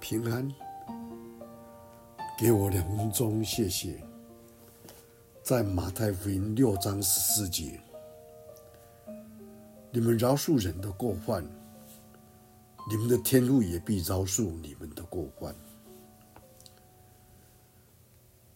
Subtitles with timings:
[0.00, 0.48] 平安，
[2.38, 4.00] 给我两分钟，谢谢。
[5.42, 7.80] 在马太福音六章十四节，
[9.90, 11.44] 你们饶恕人的过犯，
[12.88, 15.54] 你们的天父也必饶恕你们的过犯。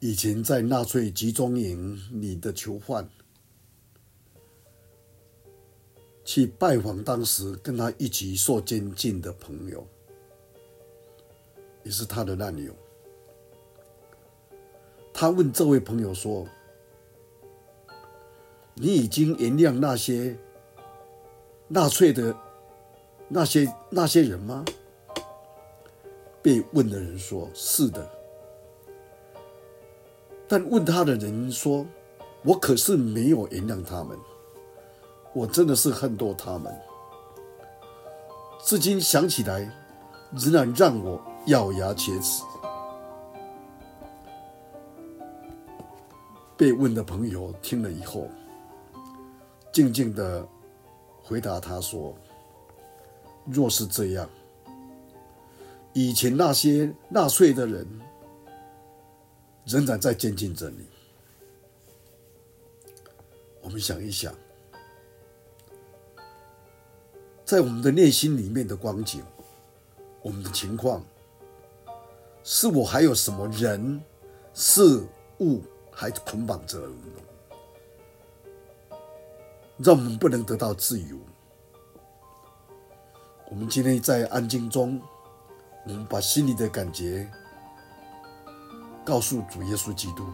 [0.00, 3.08] 以前在纳粹集中营里的囚犯，
[6.24, 9.86] 去拜访当时跟他一起受监禁的朋友。
[11.88, 12.70] 也是他的难友。
[15.10, 16.46] 他问这位朋友说
[18.76, 20.36] ：“你已经原谅那些
[21.66, 22.36] 纳粹的
[23.26, 24.62] 那些那些人吗？”
[26.42, 28.06] 被问的人说：“是的。”
[30.46, 31.86] 但问他的人说
[32.44, 34.14] ：“我可是没有原谅他们，
[35.32, 36.70] 我真的是恨透他们，
[38.62, 39.60] 至今想起来，
[40.32, 42.42] 仍然让我。”咬牙切齿。
[46.58, 48.28] 被问的朋友听了以后，
[49.72, 50.46] 静静的
[51.22, 52.14] 回答他说
[53.46, 54.28] ：“若是这样，
[55.94, 57.86] 以前那些纳粹的人
[59.64, 60.86] 仍然在监禁着你。
[63.62, 64.34] 我们想一想，
[67.42, 69.22] 在我们的内心里面的光景，
[70.20, 71.02] 我们的情况。”
[72.50, 74.02] 是我还有什么人、
[74.54, 75.06] 事
[75.40, 76.80] 物还捆绑着，
[79.76, 81.18] 让我们不能得到自由。
[83.50, 84.98] 我们今天在安静中，
[85.84, 87.30] 我们把心里的感觉
[89.04, 90.26] 告诉主耶稣基督。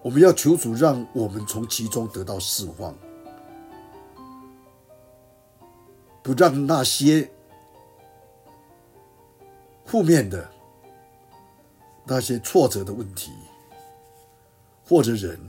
[0.00, 2.94] 我们要求主让我们从其中得到释放，
[6.22, 7.30] 不让那些。
[9.88, 10.46] 负面的
[12.04, 13.32] 那些挫折的问题，
[14.84, 15.40] 或者人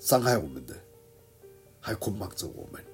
[0.00, 0.74] 伤害我们的，
[1.80, 2.84] 还捆绑着我们。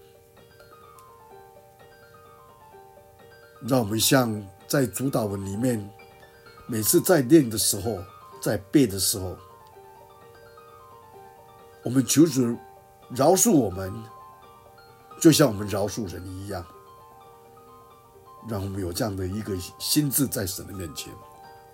[3.67, 5.91] 让我们像在主祷文里面，
[6.67, 7.99] 每次在念的时候，
[8.43, 9.35] 在背的时候，
[11.83, 12.55] 我们求主
[13.09, 13.91] 饶恕我们，
[15.19, 16.63] 就像我们饶恕人一样。
[18.47, 21.13] 让我们有这样的一个心智在神的面前，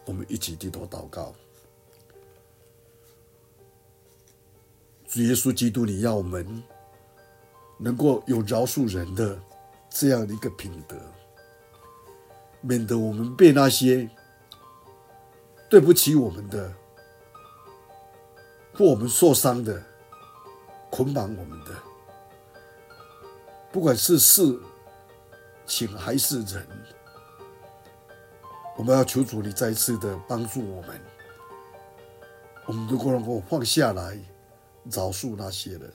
[0.04, 1.34] 我们一起低头祷告。
[5.06, 6.62] 主耶稣基督，你要我们
[7.78, 9.38] 能够有饶恕人的
[9.88, 10.96] 这样的一个品德，
[12.60, 14.08] 免得我们被那些
[15.70, 16.72] 对不起我们的
[18.72, 19.80] 或我们受伤的
[20.90, 21.70] 捆绑我们的，
[23.70, 24.58] 不管是事。
[25.66, 26.66] 请还是人，
[28.76, 31.00] 我们要求主你再一次的帮助我们。
[32.66, 34.18] 我们如果能够放下来，
[34.90, 35.92] 饶恕那些人，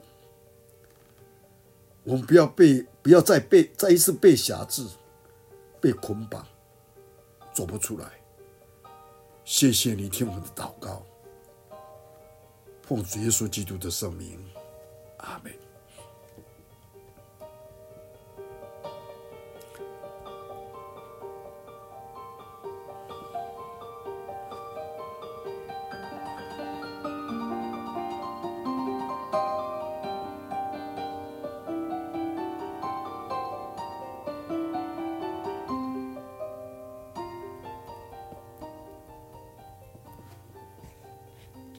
[2.03, 4.87] 我们不要被，不要再被再一次被辖制、
[5.81, 6.45] 被捆绑，
[7.53, 8.11] 走不出来。
[9.43, 11.03] 谢谢你听我们的祷告，
[12.83, 14.43] 奉主耶稣基督的圣名。
[15.17, 15.51] 阿门